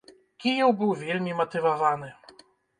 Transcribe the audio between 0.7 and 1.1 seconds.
быў